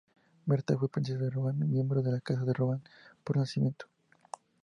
Berta 0.47 0.75
fue 0.75 0.89
Princesa 0.89 1.19
de 1.19 1.29
Rohan 1.29 1.61
y 1.61 1.65
miembro 1.67 2.01
de 2.01 2.11
la 2.11 2.21
Casa 2.21 2.43
de 2.43 2.53
Rohan 2.53 2.81
por 3.23 3.37
nacimiento. 3.37 3.85